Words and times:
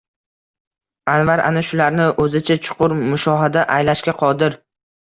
Anvar 1.13 1.43
ana 1.51 1.63
shularni 1.69 2.09
o’zicha 2.25 2.59
chuqur 2.69 2.99
mushohada 3.05 3.69
aylashga 3.79 4.21
qodir 4.25 4.63